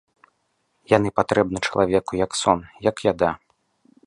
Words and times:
Яны 0.93 1.09
патрэбны 1.19 1.57
чалавеку 1.67 2.11
як 2.25 2.31
сон, 2.43 2.59
як 2.91 2.97
яда. 3.13 3.31